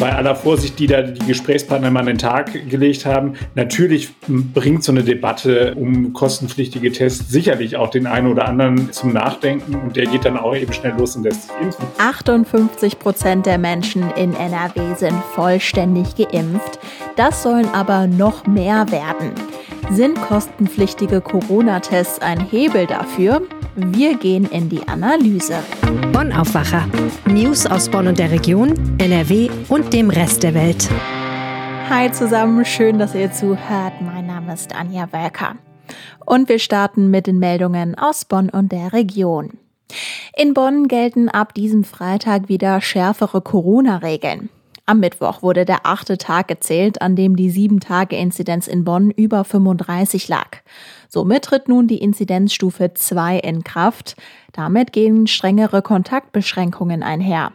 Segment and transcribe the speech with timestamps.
[0.00, 4.84] bei aller Vorsicht, die da die Gesprächspartner mal an den Tag gelegt haben, natürlich bringt
[4.84, 9.96] so eine Debatte um kostenpflichtige Tests sicherlich auch den einen oder anderen zum Nachdenken und
[9.96, 11.84] der geht dann auch eben schnell los und lässt sich impfen.
[11.98, 16.78] 58 Prozent der Menschen in NRW sind vollständig geimpft.
[17.16, 19.32] Das sollen aber noch mehr werden.
[19.90, 23.42] Sind kostenpflichtige Corona-Tests ein Hebel dafür?
[23.76, 25.56] Wir gehen in die Analyse.
[26.12, 26.86] Bonn Aufwacher.
[27.26, 30.88] News aus Bonn und der Region, NRW und dem Rest der Welt.
[31.90, 33.94] Hi zusammen, schön, dass ihr zuhört.
[34.00, 35.56] Mein Name ist Anja Welker.
[36.24, 39.58] Und wir starten mit den Meldungen aus Bonn und der Region.
[40.36, 44.50] In Bonn gelten ab diesem Freitag wieder schärfere Corona-Regeln.
[44.86, 50.28] Am Mittwoch wurde der achte Tag gezählt, an dem die 7-Tage-Inzidenz in Bonn über 35
[50.28, 50.58] lag.
[51.08, 54.14] Somit tritt nun die Inzidenzstufe 2 in Kraft.
[54.52, 57.52] Damit gehen strengere Kontaktbeschränkungen einher.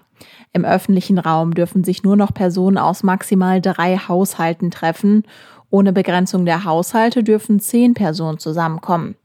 [0.54, 5.24] Im öffentlichen Raum dürfen sich nur noch Personen aus maximal drei Haushalten treffen.
[5.70, 9.16] Ohne Begrenzung der Haushalte dürfen zehn Personen zusammenkommen.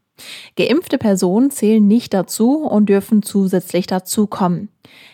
[0.57, 4.69] Geimpfte Personen zählen nicht dazu und dürfen zusätzlich dazukommen.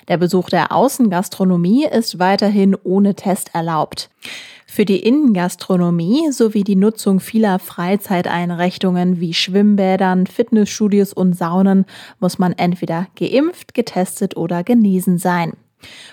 [0.08, 4.10] Der Besuch der Außengastronomie ist weiterhin ohne Test erlaubt.
[4.66, 11.86] Für die Innengastronomie sowie die Nutzung vieler Freizeiteinrichtungen wie Schwimmbädern, Fitnessstudios und Saunen
[12.20, 15.54] muss man entweder geimpft, getestet oder genesen sein.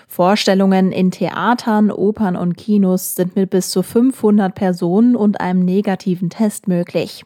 [0.06, 6.30] Vorstellungen in Theatern, Opern und Kinos sind mit bis zu 500 Personen und einem negativen
[6.30, 7.24] Test möglich.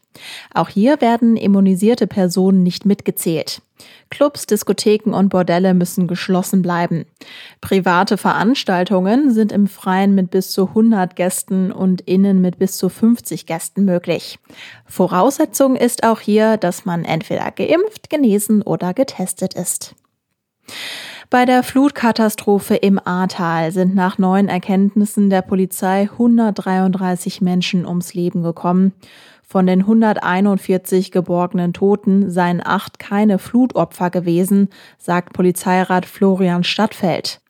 [0.52, 3.62] Auch hier werden immunisierte Personen nicht mitgezählt.
[4.10, 7.06] Clubs, Diskotheken und Bordelle müssen geschlossen bleiben.
[7.60, 12.88] Private Veranstaltungen sind im Freien mit bis zu 100 Gästen und innen mit bis zu
[12.88, 14.38] 50 Gästen möglich.
[14.86, 19.94] Voraussetzung ist auch hier, dass man entweder geimpft, genesen oder getestet ist.
[21.32, 28.42] Bei der Flutkatastrophe im Ahrtal sind nach neuen Erkenntnissen der Polizei 133 Menschen ums Leben
[28.42, 28.92] gekommen.
[29.42, 34.68] Von den 141 geborgenen Toten seien acht keine Flutopfer gewesen,
[34.98, 37.41] sagt Polizeirat Florian Stadtfeld.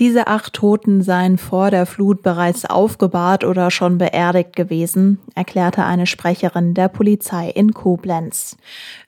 [0.00, 6.06] Diese acht Toten seien vor der Flut bereits aufgebahrt oder schon beerdigt gewesen, erklärte eine
[6.06, 8.56] Sprecherin der Polizei in Koblenz.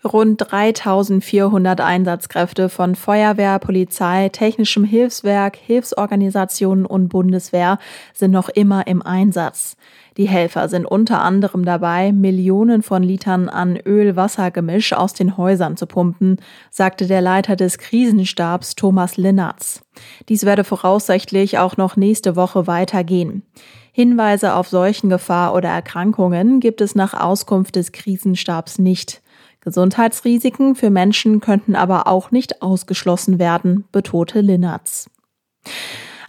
[0.04, 7.78] Rund 3400 Einsatzkräfte von Feuerwehr, Polizei, technischem Hilfswerk, Hilfsorganisationen und Bundeswehr
[8.14, 9.76] sind noch immer im Einsatz.
[10.18, 15.86] Die Helfer sind unter anderem dabei, Millionen von Litern an Öl-Wasser-Gemisch aus den Häusern zu
[15.86, 16.40] pumpen,
[16.72, 19.80] sagte der Leiter des Krisenstabs Thomas Linnertz.
[20.28, 23.44] Dies werde voraussichtlich auch noch nächste Woche weitergehen.
[23.92, 29.22] Hinweise auf Seuchengefahr oder Erkrankungen gibt es nach Auskunft des Krisenstabs nicht.
[29.60, 35.08] Gesundheitsrisiken für Menschen könnten aber auch nicht ausgeschlossen werden, betonte Linnertz.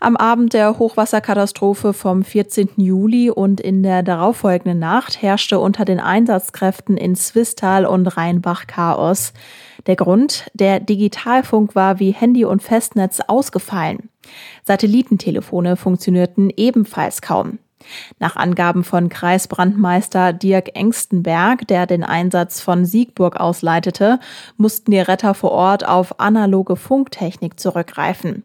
[0.02, 2.70] Am Abend der Hochwasserkatastrophe vom 14.
[2.78, 9.34] Juli und in der darauffolgenden Nacht herrschte unter den Einsatzkräften in Zwistal und Rheinbach Chaos.
[9.88, 14.10] Der Grund, der Digitalfunk war wie Handy und Festnetz ausgefallen.
[14.64, 17.60] Satellitentelefone funktionierten ebenfalls kaum.
[18.20, 24.20] Nach Angaben von Kreisbrandmeister Dirk Engstenberg, der den Einsatz von Siegburg ausleitete,
[24.56, 28.44] mussten die Retter vor Ort auf analoge Funktechnik zurückgreifen.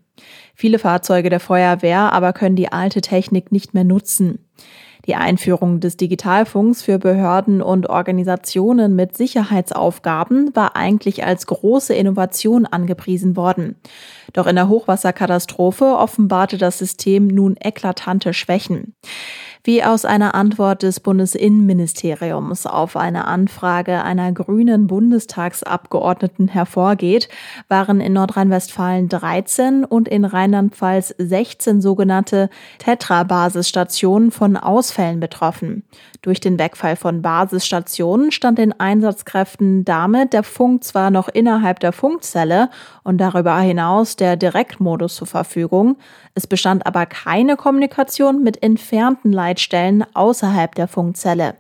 [0.55, 4.39] Viele Fahrzeuge der Feuerwehr aber können die alte Technik nicht mehr nutzen.
[5.07, 12.65] Die Einführung des Digitalfunks für Behörden und Organisationen mit Sicherheitsaufgaben war eigentlich als große Innovation
[12.65, 13.77] angepriesen worden.
[14.33, 18.95] Doch in der Hochwasserkatastrophe offenbarte das System nun eklatante Schwächen.
[19.67, 27.31] Wie aus einer Antwort des Bundesinnenministeriums auf eine Anfrage einer grünen Bundestagsabgeordneten hervorgeht,
[27.69, 35.85] waren in Nordrhein-Westfalen 13 und in Rheinland-Pfalz 16 sogenannte Tetra-Basisstationen von Ausfällen betroffen.
[36.21, 41.93] Durch den Wegfall von Basisstationen stand den Einsatzkräften damit der Funk zwar noch innerhalb der
[41.93, 42.69] Funkzelle
[43.03, 45.97] und darüber hinaus der Direktmodus zur Verfügung,
[46.35, 51.55] es bestand aber keine Kommunikation mit entfernten Leitstellen außerhalb der Funkzelle.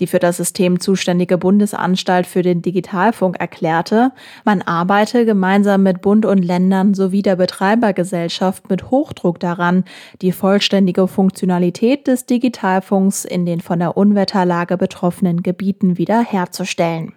[0.00, 4.12] Die für das System zuständige Bundesanstalt für den Digitalfunk erklärte,
[4.44, 9.84] man arbeite gemeinsam mit Bund und Ländern sowie der Betreibergesellschaft mit Hochdruck daran,
[10.22, 17.12] die vollständige Funktionalität des Digitalfunks in den von der Unwetterlage betroffenen Gebieten wiederherzustellen.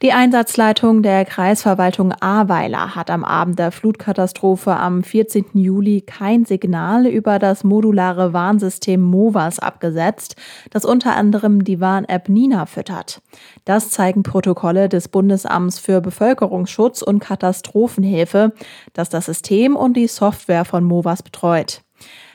[0.00, 5.46] Die Einsatzleitung der Kreisverwaltung Ahrweiler hat am Abend der Flutkatastrophe am 14.
[5.54, 10.36] Juli kein Signal über das modulare Warnsystem MOVAS abgesetzt,
[10.70, 13.22] das unter anderem die Warn-App Nina füttert.
[13.64, 18.52] Das zeigen Protokolle des Bundesamts für Bevölkerungsschutz und Katastrophenhilfe,
[18.92, 21.82] das das System und die Software von MOVAS betreut.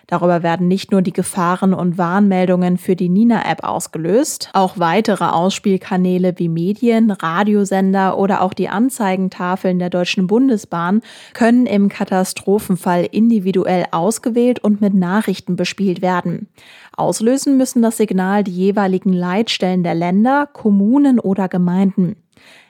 [0.08, 6.34] Darüber werden nicht nur die Gefahren- und Warnmeldungen für die Nina-App ausgelöst, auch weitere Ausspielkanäle
[6.38, 11.02] wie Medien, Radiosender oder auch die Anzeigentafeln der Deutschen Bundesbahn
[11.34, 16.48] können im Katastrophenfall individuell ausgewählt und mit Nachrichten bespielt werden.
[16.96, 22.16] Auslösen müssen das Signal die jeweiligen Leitstellen der Länder, Kommunen oder Gemeinden.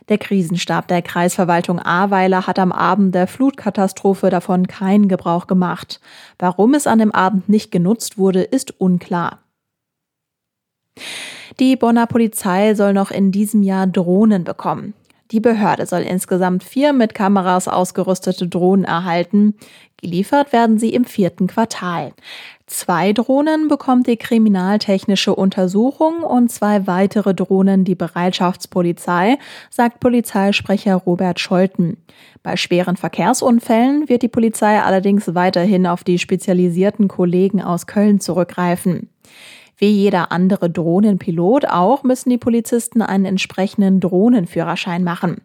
[0.10, 6.02] Der Krisenstab der Kreisverwaltung Ahrweiler hat am Abend der Flutkatastrophe davon keinen Gebrauch gemacht.
[6.38, 9.40] Warum es an dem Abend nicht genutzt wurde, ist unklar.
[11.60, 14.94] Die Bonner Polizei soll noch in diesem Jahr Drohnen bekommen.
[15.32, 19.56] Die Behörde soll insgesamt vier mit Kameras ausgerüstete Drohnen erhalten.
[19.98, 22.14] Geliefert werden sie im vierten Quartal.
[22.66, 29.38] Zwei Drohnen bekommt die Kriminaltechnische Untersuchung und zwei weitere Drohnen die Bereitschaftspolizei,
[29.70, 31.98] sagt Polizeisprecher Robert Scholten.
[32.42, 39.10] Bei schweren Verkehrsunfällen wird die Polizei allerdings weiterhin auf die spezialisierten Kollegen aus Köln zurückgreifen.
[39.78, 45.42] Wie jeder andere Drohnenpilot auch müssen die Polizisten einen entsprechenden Drohnenführerschein machen.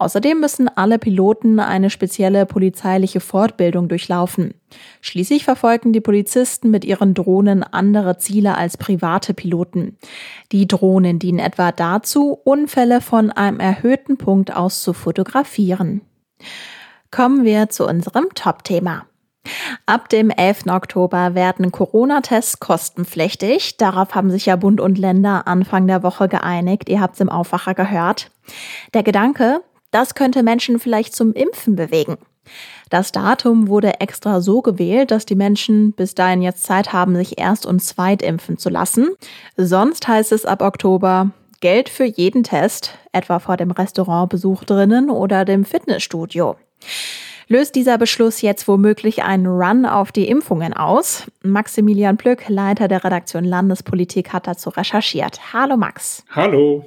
[0.00, 4.54] Außerdem müssen alle Piloten eine spezielle polizeiliche Fortbildung durchlaufen.
[5.00, 9.98] Schließlich verfolgen die Polizisten mit ihren Drohnen andere Ziele als private Piloten.
[10.52, 16.02] Die Drohnen dienen etwa dazu, Unfälle von einem erhöhten Punkt aus zu fotografieren.
[17.10, 19.04] Kommen wir zu unserem Top-Thema.
[19.86, 20.66] Ab dem 11.
[20.68, 23.78] Oktober werden Corona-Tests kostenpflichtig.
[23.78, 26.88] Darauf haben sich ja Bund und Länder Anfang der Woche geeinigt.
[26.88, 28.30] Ihr habt es im Aufwacher gehört.
[28.94, 32.18] Der Gedanke, das könnte Menschen vielleicht zum Impfen bewegen.
[32.90, 37.38] Das Datum wurde extra so gewählt, dass die Menschen bis dahin jetzt Zeit haben, sich
[37.38, 39.10] erst und zweit impfen zu lassen.
[39.56, 41.30] Sonst heißt es ab Oktober
[41.60, 46.56] Geld für jeden Test, etwa vor dem Restaurantbesuch drinnen oder dem Fitnessstudio.
[47.50, 51.26] Löst dieser Beschluss jetzt womöglich einen Run auf die Impfungen aus?
[51.42, 55.54] Maximilian Plück, Leiter der Redaktion Landespolitik, hat dazu recherchiert.
[55.54, 56.24] Hallo Max.
[56.28, 56.84] Hallo.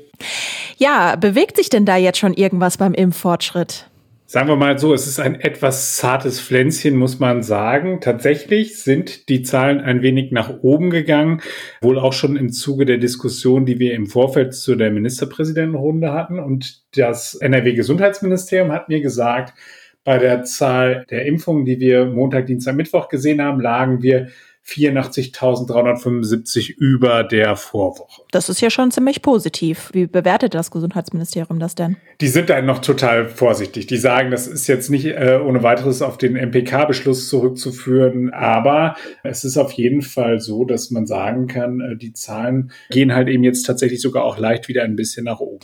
[0.78, 3.88] Ja, bewegt sich denn da jetzt schon irgendwas beim Impffortschritt?
[4.28, 8.00] Sagen wir mal so, es ist ein etwas zartes Pflänzchen, muss man sagen.
[8.00, 11.42] Tatsächlich sind die Zahlen ein wenig nach oben gegangen,
[11.82, 16.40] wohl auch schon im Zuge der Diskussion, die wir im Vorfeld zu der Ministerpräsidentenrunde hatten.
[16.40, 19.56] Und das NRW-Gesundheitsministerium hat mir gesagt,
[20.04, 24.30] bei der Zahl der Impfungen, die wir Montag, Dienstag, Mittwoch gesehen haben, lagen wir
[24.66, 28.22] 84.375 über der Vorwoche.
[28.32, 29.90] Das ist ja schon ziemlich positiv.
[29.94, 31.98] Wie bewertet das Gesundheitsministerium das denn?
[32.22, 33.88] Die sind da noch total vorsichtig.
[33.88, 39.44] Die sagen, das ist jetzt nicht äh, ohne weiteres auf den MPK-Beschluss zurückzuführen, aber es
[39.44, 43.44] ist auf jeden Fall so, dass man sagen kann, äh, die Zahlen gehen halt eben
[43.44, 45.58] jetzt tatsächlich sogar auch leicht wieder ein bisschen nach oben.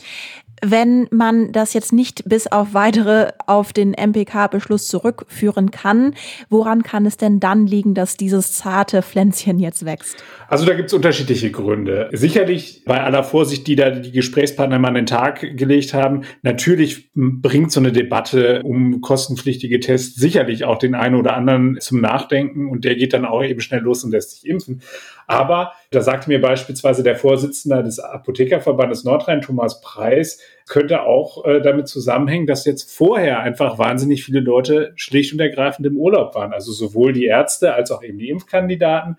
[0.62, 6.14] Wenn man das jetzt nicht bis auf weitere auf den MPK-Beschluss zurückführen kann,
[6.48, 10.22] woran kann es denn dann liegen, dass dieses zarte Pflänzchen jetzt wächst?
[10.48, 12.08] Also da gibt es unterschiedliche Gründe.
[12.12, 17.10] Sicherlich bei aller Vorsicht, die da die Gesprächspartner mal an den Tag gelegt haben, natürlich
[17.14, 22.68] bringt so eine Debatte um kostenpflichtige Tests sicherlich auch den einen oder anderen zum Nachdenken
[22.70, 24.82] und der geht dann auch eben schnell los und lässt sich impfen.
[25.28, 31.60] Aber da sagte mir beispielsweise der Vorsitzende des Apothekerverbandes Nordrhein, Thomas Preis, könnte auch äh,
[31.60, 36.54] damit zusammenhängen, dass jetzt vorher einfach wahnsinnig viele Leute schlicht und ergreifend im Urlaub waren.
[36.54, 39.16] Also sowohl die Ärzte als auch eben die Impfkandidaten,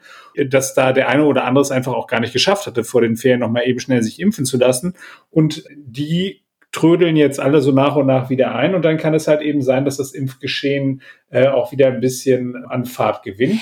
[0.47, 3.15] dass da der eine oder andere es einfach auch gar nicht geschafft hatte, vor den
[3.15, 4.95] Ferien nochmal eben schnell sich impfen zu lassen.
[5.29, 9.27] Und die trödeln jetzt alle so nach und nach wieder ein und dann kann es
[9.27, 13.59] halt eben sein, dass das Impfgeschehen äh, auch wieder ein bisschen an Fahrt gewinnt.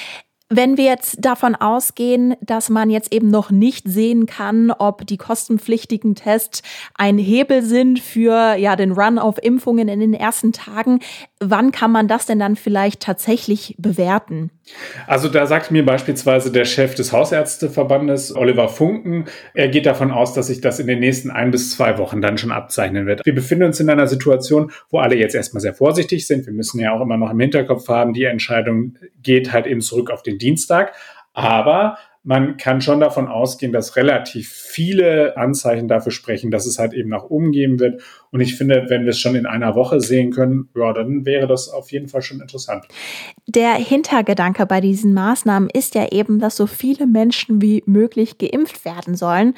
[0.50, 5.18] Wenn wir jetzt davon ausgehen, dass man jetzt eben noch nicht sehen kann, ob die
[5.18, 6.62] kostenpflichtigen Tests
[6.96, 11.02] ein Hebel sind für ja den Run auf Impfungen in den ersten Tagen,
[11.42, 14.50] wann kann man das denn dann vielleicht tatsächlich bewerten?
[15.06, 20.34] Also da sagt mir beispielsweise der Chef des Hausärzteverbandes, Oliver Funken, er geht davon aus,
[20.34, 23.26] dass sich das in den nächsten ein bis zwei Wochen dann schon abzeichnen wird.
[23.26, 26.46] Wir befinden uns in einer Situation, wo alle jetzt erstmal sehr vorsichtig sind.
[26.46, 30.12] Wir müssen ja auch immer noch im Hinterkopf haben, die Entscheidung geht halt eben zurück
[30.12, 30.94] auf den Dienstag.
[31.34, 36.94] Aber man kann schon davon ausgehen, dass relativ viele Anzeichen dafür sprechen, dass es halt
[36.94, 38.02] eben nach oben gehen wird.
[38.32, 41.48] Und ich finde, wenn wir es schon in einer Woche sehen können, ja, dann wäre
[41.48, 42.86] das auf jeden Fall schon interessant.
[43.48, 48.84] Der Hintergedanke bei diesen Maßnahmen ist ja eben, dass so viele Menschen wie möglich geimpft
[48.84, 49.54] werden sollen.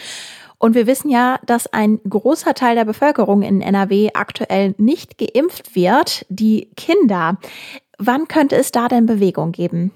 [0.59, 5.75] Und wir wissen ja, dass ein großer Teil der Bevölkerung in NRW aktuell nicht geimpft
[5.75, 7.39] wird, die Kinder.
[7.97, 9.91] Wann könnte es da denn Bewegung geben?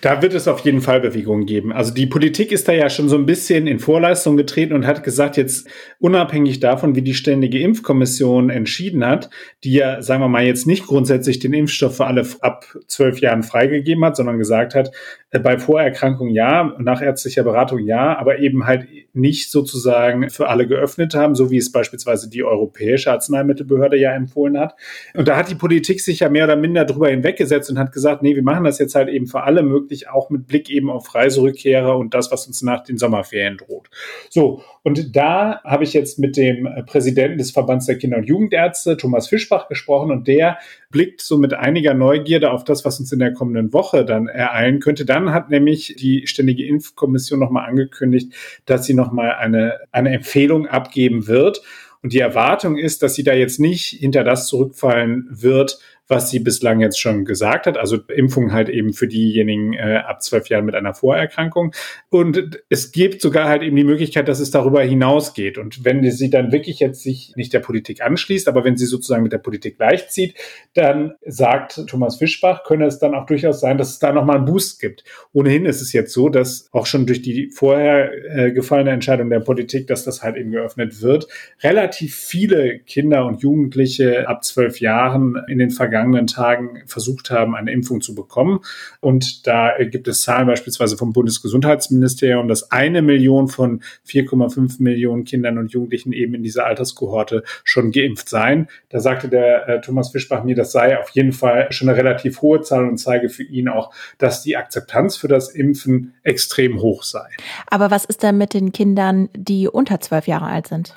[0.00, 1.72] Da wird es auf jeden Fall Bewegungen geben.
[1.72, 5.04] Also die Politik ist da ja schon so ein bisschen in Vorleistung getreten und hat
[5.04, 9.30] gesagt, jetzt unabhängig davon, wie die Ständige Impfkommission entschieden hat,
[9.62, 13.42] die ja, sagen wir mal, jetzt nicht grundsätzlich den Impfstoff für alle ab zwölf Jahren
[13.42, 14.90] freigegeben hat, sondern gesagt hat,
[15.38, 21.14] bei Vorerkrankung ja, nach ärztlicher Beratung ja, aber eben halt nicht sozusagen für alle geöffnet
[21.14, 24.74] haben, so wie es beispielsweise die Europäische Arzneimittelbehörde ja empfohlen hat.
[25.14, 28.22] Und da hat die Politik sich ja mehr oder minder drüber hinweggesetzt und hat gesagt,
[28.22, 31.14] nee, wir machen das jetzt halt eben für alle möglich, auch mit Blick eben auf
[31.14, 33.88] Reiserückkehrer und das, was uns nach den Sommerferien droht.
[34.30, 38.96] So, und da habe ich jetzt mit dem Präsidenten des Verbands der Kinder- und Jugendärzte,
[38.96, 40.58] Thomas Fischbach, gesprochen und der
[40.90, 44.80] blickt so mit einiger Neugierde auf das, was uns in der kommenden Woche dann ereilen
[44.80, 45.04] könnte.
[45.04, 48.32] Dann hat nämlich die Ständige Impfkommission nochmal angekündigt,
[48.66, 51.62] dass sie nochmal eine, eine Empfehlung abgeben wird.
[52.02, 55.78] Und die Erwartung ist, dass sie da jetzt nicht hinter das zurückfallen wird,
[56.10, 57.78] was sie bislang jetzt schon gesagt hat.
[57.78, 61.72] Also Impfung halt eben für diejenigen äh, ab zwölf Jahren mit einer Vorerkrankung.
[62.08, 65.56] Und es gibt sogar halt eben die Möglichkeit, dass es darüber hinausgeht.
[65.56, 69.22] Und wenn sie dann wirklich jetzt sich nicht der Politik anschließt, aber wenn sie sozusagen
[69.22, 70.34] mit der Politik gleichzieht,
[70.74, 74.46] dann sagt Thomas Fischbach, könne es dann auch durchaus sein, dass es da nochmal einen
[74.46, 75.04] Boost gibt.
[75.32, 79.40] Ohnehin ist es jetzt so, dass auch schon durch die vorher äh, gefallene Entscheidung der
[79.40, 81.28] Politik, dass das halt eben geöffnet wird,
[81.62, 87.54] relativ viele Kinder und Jugendliche ab zwölf Jahren in den vergangenen vergangenen Tagen versucht haben,
[87.54, 88.60] eine Impfung zu bekommen.
[89.00, 95.58] Und da gibt es Zahlen beispielsweise vom Bundesgesundheitsministerium, dass eine Million von 4,5 Millionen Kindern
[95.58, 98.68] und Jugendlichen eben in dieser Alterskohorte schon geimpft seien.
[98.88, 102.40] Da sagte der äh, Thomas Fischbach mir, das sei auf jeden Fall schon eine relativ
[102.40, 107.02] hohe Zahl und zeige für ihn auch, dass die Akzeptanz für das Impfen extrem hoch
[107.02, 107.28] sei.
[107.66, 110.94] Aber was ist denn mit den Kindern, die unter zwölf Jahre alt sind?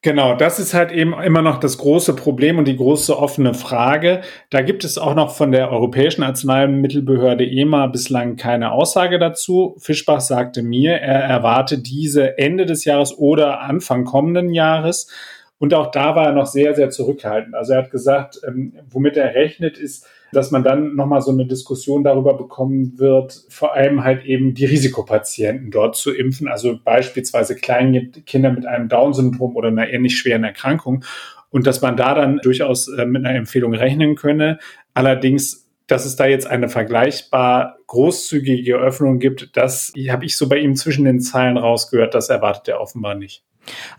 [0.00, 4.20] Genau, das ist halt eben immer noch das große Problem und die große offene Frage.
[4.48, 9.74] Da gibt es auch noch von der Europäischen Arzneimittelbehörde EMA bislang keine Aussage dazu.
[9.80, 15.10] Fischbach sagte mir, er erwarte diese Ende des Jahres oder Anfang kommenden Jahres.
[15.58, 17.56] Und auch da war er noch sehr, sehr zurückhaltend.
[17.56, 21.46] Also er hat gesagt, ähm, womit er rechnet, ist, dass man dann nochmal so eine
[21.46, 27.54] Diskussion darüber bekommen wird, vor allem halt eben die Risikopatienten dort zu impfen, also beispielsweise
[27.54, 31.04] kleine Kinder mit einem Down-Syndrom oder einer ähnlich schweren Erkrankung.
[31.50, 34.58] Und dass man da dann durchaus äh, mit einer Empfehlung rechnen könne.
[34.92, 40.58] Allerdings dass es da jetzt eine vergleichbar großzügige Öffnung gibt, das habe ich so bei
[40.58, 43.42] ihm zwischen den Zeilen rausgehört, das erwartet er offenbar nicht.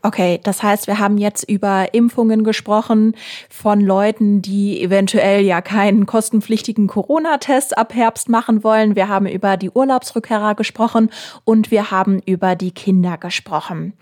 [0.01, 3.15] Okay, das heißt, wir haben jetzt über Impfungen gesprochen
[3.49, 8.95] von Leuten, die eventuell ja keinen kostenpflichtigen Corona-Test ab Herbst machen wollen.
[8.95, 11.09] Wir haben über die Urlaubsrückkehrer gesprochen
[11.43, 13.93] und wir haben über die Kinder gesprochen.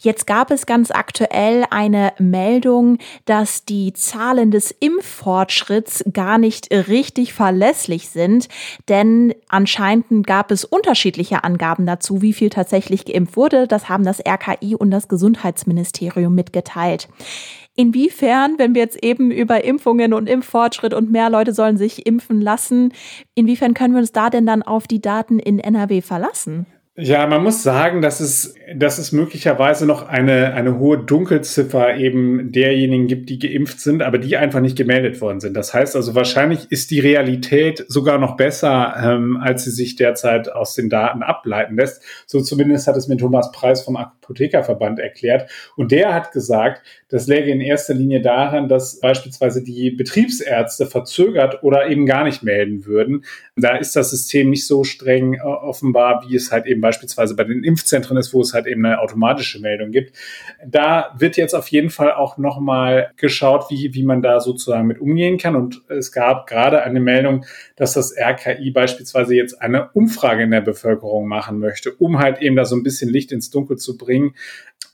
[0.00, 7.32] Jetzt gab es ganz aktuell eine Meldung, dass die Zahlen des Impffortschritts gar nicht richtig
[7.32, 8.48] verlässlich sind,
[8.88, 13.66] denn anscheinend gab es unterschiedliche Angaben dazu, wie viel tatsächlich geimpft wurde.
[13.66, 17.06] Das haben das RKI und das Gesundheitsministerium mitgeteilt.
[17.76, 22.40] Inwiefern, wenn wir jetzt eben über Impfungen und Impffortschritt und mehr Leute sollen sich impfen
[22.40, 22.94] lassen,
[23.34, 26.66] inwiefern können wir uns da denn dann auf die Daten in NRW verlassen?
[26.94, 32.52] Ja, man muss sagen, dass es, dass es möglicherweise noch eine, eine hohe Dunkelziffer eben
[32.52, 35.56] derjenigen gibt, die geimpft sind, aber die einfach nicht gemeldet worden sind.
[35.56, 40.52] Das heißt also, wahrscheinlich ist die Realität sogar noch besser, ähm, als sie sich derzeit
[40.52, 42.02] aus den Daten ableiten lässt.
[42.26, 45.50] So zumindest hat es mir Thomas Preis vom Apothekerverband erklärt.
[45.76, 51.62] Und der hat gesagt, das läge in erster Linie daran, dass beispielsweise die Betriebsärzte verzögert
[51.62, 53.24] oder eben gar nicht melden würden.
[53.56, 57.44] Da ist das System nicht so streng äh, offenbar, wie es halt eben beispielsweise bei
[57.44, 60.14] den Impfzentren ist, wo es halt eben eine automatische Meldung gibt.
[60.66, 65.00] Da wird jetzt auf jeden Fall auch nochmal geschaut, wie, wie man da sozusagen mit
[65.00, 65.56] umgehen kann.
[65.56, 67.46] Und es gab gerade eine Meldung,
[67.76, 72.56] dass das RKI beispielsweise jetzt eine Umfrage in der Bevölkerung machen möchte, um halt eben
[72.56, 74.34] da so ein bisschen Licht ins Dunkel zu bringen,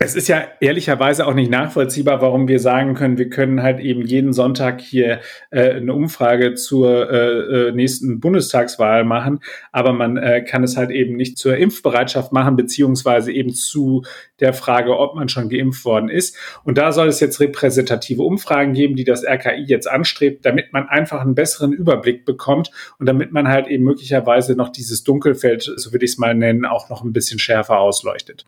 [0.01, 4.03] es ist ja ehrlicherweise auch nicht nachvollziehbar, warum wir sagen können, wir können halt eben
[4.03, 9.41] jeden Sonntag hier äh, eine Umfrage zur äh, äh, nächsten Bundestagswahl machen,
[9.73, 14.05] aber man äh, kann es halt eben nicht zur Impfbereitschaft machen, beziehungsweise eben zu
[14.39, 16.37] der Frage, ob man schon geimpft worden ist.
[16.63, 20.89] Und da soll es jetzt repräsentative Umfragen geben, die das RKI jetzt anstrebt, damit man
[20.89, 25.93] einfach einen besseren Überblick bekommt und damit man halt eben möglicherweise noch dieses Dunkelfeld, so
[25.93, 28.45] würde ich es mal nennen, auch noch ein bisschen schärfer ausleuchtet.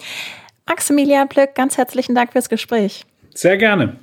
[0.70, 3.04] Maximilian Plück, ganz herzlichen Dank fürs Gespräch.
[3.34, 3.96] Sehr gerne.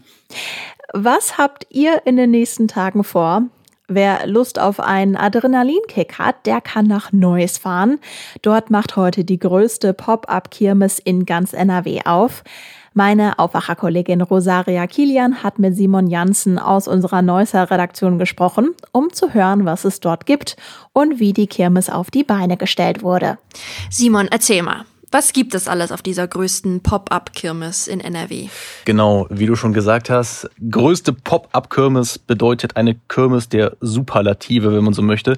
[0.92, 3.44] Was habt ihr in den nächsten Tagen vor?
[3.88, 8.00] Wer Lust auf einen Adrenalinkick hat, der kann nach Neuss fahren.
[8.42, 12.44] Dort macht heute die größte Pop-up-Kirmes in ganz NRW auf.
[12.94, 19.34] Meine Aufwacherkollegin Rosaria Kilian hat mit Simon Janssen aus unserer Neusser Redaktion gesprochen, um zu
[19.34, 20.58] hören, was es dort gibt
[20.92, 23.38] und wie die Kirmes auf die Beine gestellt wurde.
[23.90, 24.84] Simon, erzähl mal.
[25.10, 28.50] Was gibt es alles auf dieser größten Pop-up-Kirmes in NRW?
[28.84, 34.94] Genau, wie du schon gesagt hast, größte Pop-up-Kirmes bedeutet eine Kirmes der Superlative, wenn man
[34.94, 35.38] so möchte.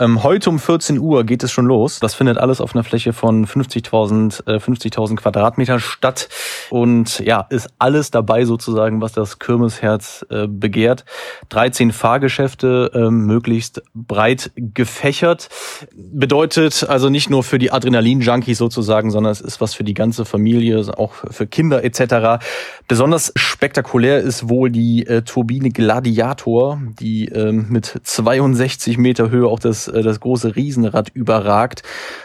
[0.00, 2.00] Ähm, heute um 14 Uhr geht es schon los.
[2.00, 6.28] Das findet alles auf einer Fläche von 50.000 äh, 50.000 Quadratmeter statt
[6.70, 11.04] und ja, ist alles dabei sozusagen, was das Kirmesherz äh, begehrt.
[11.50, 15.48] 13 Fahrgeschäfte, äh, möglichst breit gefächert.
[15.94, 20.24] Bedeutet also nicht nur für die Adrenalin-Junkies sozusagen, sondern es ist was für die ganze
[20.24, 22.44] Familie, auch für Kinder etc.
[22.88, 29.60] Besonders spektakulär ist wohl die äh, Turbine Gladiator, die äh, mit 62 Meter Höhe auch
[29.60, 31.82] das äh, das, große Riesenrad überragt.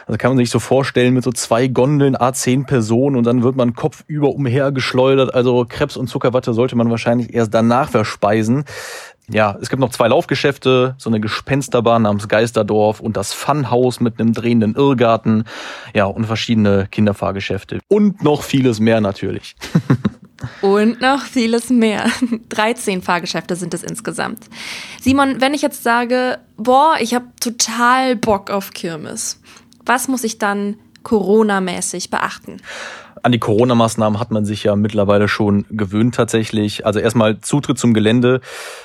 [0.08, 3.56] Also kann man sich so vorstellen mit so zwei Gondeln, A10 Personen und dann wird
[3.56, 5.34] man kopfüber umhergeschleudert.
[5.34, 8.66] Also Krebs und Zuckerwatte sollte man wahrscheinlich erst danach verspeisen.
[9.32, 14.20] Ja, es gibt noch zwei Laufgeschäfte, so eine Gespensterbahn namens Geisterdorf und das Funhaus mit
[14.20, 15.44] einem drehenden Irrgarten.
[15.94, 17.80] Ja, und verschiedene Kinderfahrgeschäfte.
[17.88, 19.56] Und noch vieles mehr natürlich.
[20.62, 22.10] Und noch vieles mehr.
[22.50, 24.46] 13 Fahrgeschäfte sind es insgesamt.
[25.02, 29.42] Simon, wenn ich jetzt sage, boah, ich habe total Bock auf Kirmes,
[29.86, 32.62] was muss ich dann Corona-mäßig beachten?
[33.24, 36.86] An die Corona-Maßnahmen hat man sich ja mittlerweile schon gewöhnt tatsächlich.
[36.86, 38.42] Also erstmal Zutritt zum Gelände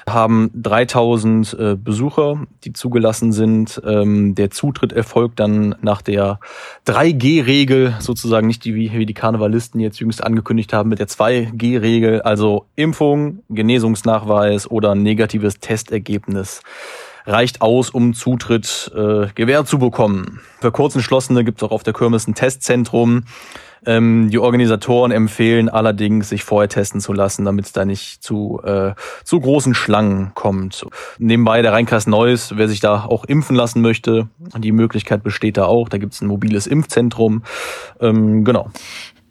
[0.08, 3.80] haben 3000 äh, Besucher, die zugelassen sind.
[3.84, 6.40] Ähm, der Zutritt erfolgt dann nach der
[6.86, 12.66] 3G-Regel, sozusagen nicht die, wie die Karnevalisten jetzt jüngst angekündigt haben, mit der 2G-Regel, also
[12.76, 16.62] Impfung, Genesungsnachweis oder negatives Testergebnis
[17.26, 20.40] reicht aus, um Zutritt äh, gewährt zu bekommen.
[20.60, 23.24] Für Kurzentschlossene gibt es auch auf der Kirmes ein Testzentrum.
[23.86, 28.60] Ähm, die Organisatoren empfehlen allerdings, sich vorher testen zu lassen, damit es da nicht zu,
[28.64, 28.92] äh,
[29.24, 30.86] zu großen Schlangen kommt.
[31.18, 35.66] Nebenbei der Rheinkreis Neuss, wer sich da auch impfen lassen möchte, die Möglichkeit besteht da
[35.66, 35.88] auch.
[35.88, 37.42] Da gibt es ein mobiles Impfzentrum.
[38.00, 38.70] Ähm, genau.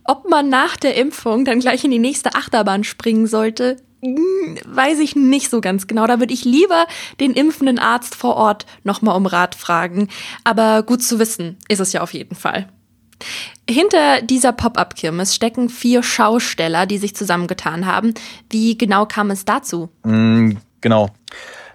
[0.06, 5.00] Ob man nach der Impfung dann gleich in die nächste Achterbahn springen sollte, hm, weiß
[5.00, 6.06] ich nicht so ganz genau.
[6.08, 6.88] Da würde ich lieber
[7.22, 10.10] den impfenden Arzt vor Ort nochmal um Rat fragen.
[10.44, 12.68] Aber gut zu wissen ist es ja auf jeden Fall.
[13.74, 18.14] Hinter dieser Pop-up-Kirmes stecken vier Schausteller, die sich zusammengetan haben.
[18.52, 19.90] Wie genau kam es dazu?
[20.04, 21.10] Mm, genau.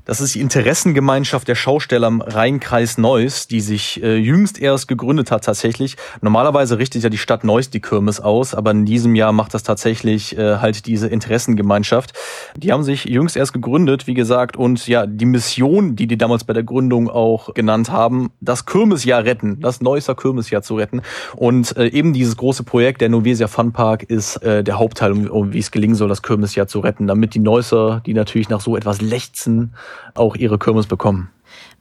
[0.08, 5.30] Das ist die Interessengemeinschaft der Schausteller im Rheinkreis Neuss, die sich äh, jüngst erst gegründet
[5.30, 5.98] hat tatsächlich.
[6.22, 9.64] Normalerweise richtet ja die Stadt Neuss die Kirmes aus, aber in diesem Jahr macht das
[9.64, 12.14] tatsächlich äh, halt diese Interessengemeinschaft.
[12.56, 16.44] Die haben sich jüngst erst gegründet, wie gesagt, und ja, die Mission, die die damals
[16.44, 21.02] bei der Gründung auch genannt haben, das Kirmesjahr retten, das Neusser Kirmesjahr zu retten.
[21.36, 25.26] Und äh, eben dieses große Projekt, der Novesia Fun Park, ist äh, der Hauptteil, um,
[25.26, 28.62] um wie es gelingen soll, das Kirmesjahr zu retten, damit die Neusser, die natürlich nach
[28.62, 29.74] so etwas lechzen,
[30.14, 31.30] auch ihre Kirmes bekommen.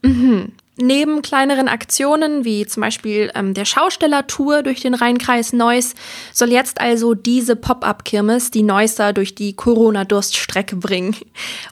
[0.02, 0.52] Mhm.
[0.80, 5.94] Neben kleineren Aktionen wie zum Beispiel ähm, der Schaustellertour durch den Rheinkreis Neuss
[6.32, 11.16] soll jetzt also diese Pop-up-Kirmes die Neusser durch die Corona-Durststrecke bringen.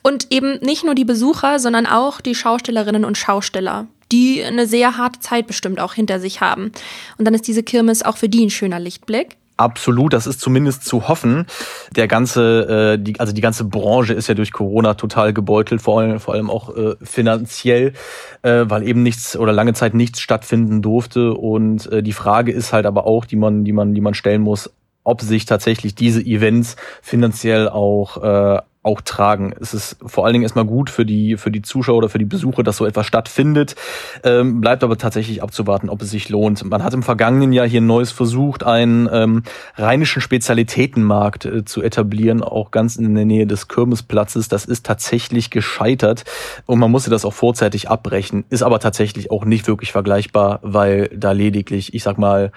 [0.03, 4.97] Und eben nicht nur die Besucher, sondern auch die Schaustellerinnen und Schausteller, die eine sehr
[4.97, 6.73] harte Zeit bestimmt auch hinter sich haben.
[7.17, 9.37] Und dann ist diese Kirmes auch für die ein schöner Lichtblick.
[9.59, 11.47] Absolut, das ist zumindest zu hoffen.
[11.95, 16.01] Der ganze, äh, die, also die ganze Branche ist ja durch Corona total gebeutelt, vor
[16.01, 17.95] allem, vor allem auch äh, finanziell,
[18.43, 21.33] äh, weil eben nichts oder lange Zeit nichts stattfinden durfte.
[21.33, 24.43] Und äh, die Frage ist halt aber auch, die man, die man, die man stellen
[24.43, 24.71] muss,
[25.05, 29.53] ob sich tatsächlich diese Events finanziell auch äh, auch tragen.
[29.61, 32.25] Es ist vor allen Dingen erstmal gut für die, für die Zuschauer oder für die
[32.25, 33.75] Besucher, dass so etwas stattfindet.
[34.23, 36.65] Ähm, bleibt aber tatsächlich abzuwarten, ob es sich lohnt.
[36.65, 39.43] Man hat im vergangenen Jahr hier Neues versucht, einen ähm,
[39.75, 44.49] rheinischen Spezialitätenmarkt äh, zu etablieren, auch ganz in der Nähe des Kirmesplatzes.
[44.49, 46.25] Das ist tatsächlich gescheitert
[46.67, 48.45] und man musste das auch vorzeitig abbrechen.
[48.51, 52.53] Ist aber tatsächlich auch nicht wirklich vergleichbar, weil da lediglich, ich sag mal,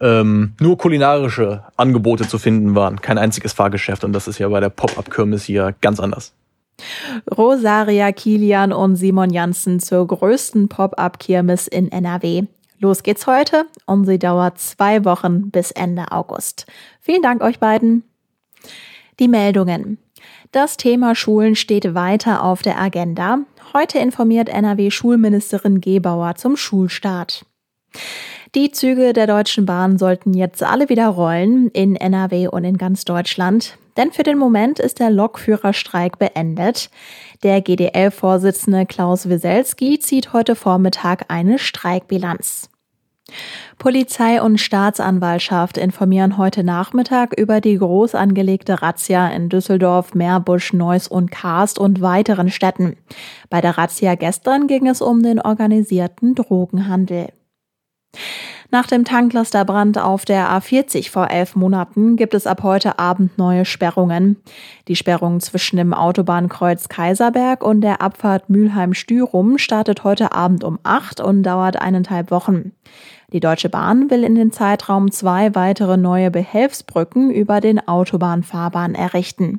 [0.00, 3.00] ähm, nur kulinarische Angebote zu finden waren.
[3.00, 6.32] Kein einziges Fahrgeschäft und das ist ja bei der Pop-Up-Kirmes hier ganz anders.
[7.36, 12.44] Rosaria Kilian und Simon Janssen zur größten Pop-Up-Kirmes in NRW.
[12.78, 16.66] Los geht's heute und sie dauert zwei Wochen bis Ende August.
[17.00, 18.04] Vielen Dank euch beiden.
[19.18, 19.98] Die Meldungen.
[20.52, 23.40] Das Thema Schulen steht weiter auf der Agenda.
[23.74, 27.44] Heute informiert NRW-Schulministerin Gebauer zum Schulstart.
[28.56, 33.04] Die Züge der Deutschen Bahn sollten jetzt alle wieder rollen in NRW und in ganz
[33.04, 33.78] Deutschland.
[33.96, 36.90] Denn für den Moment ist der Lokführerstreik beendet.
[37.44, 42.68] Der GDL-Vorsitzende Klaus Wieselski zieht heute Vormittag eine Streikbilanz.
[43.78, 51.06] Polizei und Staatsanwaltschaft informieren heute Nachmittag über die groß angelegte Razzia in Düsseldorf, Meerbusch, Neuss
[51.06, 52.96] und Karst und weiteren Städten.
[53.48, 57.28] Bei der Razzia gestern ging es um den organisierten Drogenhandel.
[58.72, 63.64] Nach dem Tanklasterbrand auf der A40 vor elf Monaten gibt es ab heute Abend neue
[63.64, 64.36] Sperrungen.
[64.86, 71.20] Die Sperrung zwischen dem Autobahnkreuz Kaiserberg und der Abfahrt Mülheim-Stürum startet heute Abend um acht
[71.20, 72.70] und dauert eineinhalb Wochen.
[73.32, 79.58] Die Deutsche Bahn will in den Zeitraum zwei weitere neue Behelfsbrücken über den Autobahnfahrbahn errichten.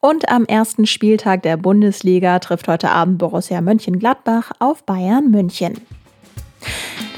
[0.00, 5.74] Und am ersten Spieltag der Bundesliga trifft heute Abend Borussia Mönchengladbach auf Bayern München.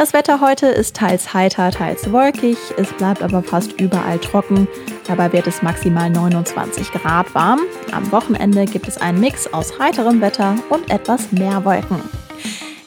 [0.02, 2.56] Das Wetter heute ist teils heiter, teils wolkig.
[2.76, 4.66] Es bleibt aber fast überall trocken.
[5.06, 7.60] Dabei wird es maximal 29 Grad warm.
[7.92, 12.00] Am Wochenende gibt es einen Mix aus heiterem Wetter und etwas mehr Wolken.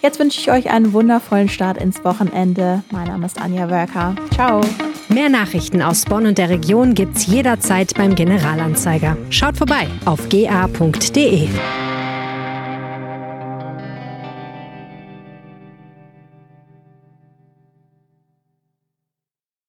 [0.01, 2.83] Jetzt wünsche ich euch einen wundervollen Start ins Wochenende.
[2.91, 4.13] Mein Name ist Anja Wörker.
[4.33, 4.59] Ciao.
[5.07, 9.15] Mehr Nachrichten aus Bonn und der Region gibt's jederzeit beim Generalanzeiger.
[9.29, 11.47] Schaut vorbei auf ga.de.